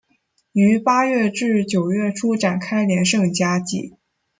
[0.53, 3.97] 于八月至九月初展开连胜佳绩。